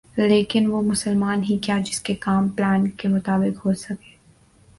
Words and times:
لیکن 0.17 0.65
وہ 0.67 0.81
مسلمان 0.81 1.43
ہی 1.43 1.57
کیا 1.57 1.77
جس 1.85 1.99
کے 2.01 2.15
کام 2.15 2.47
پلان 2.49 2.89
کے 2.89 3.07
مطابق 3.07 3.65
ہوسک 3.65 4.03